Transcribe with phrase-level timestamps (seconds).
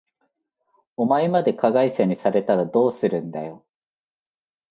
[0.97, 3.63] お前まで加害者にされたらどうするんだよ。